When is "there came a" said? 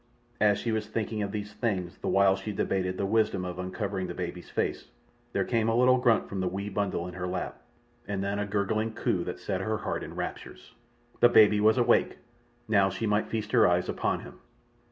5.31-5.75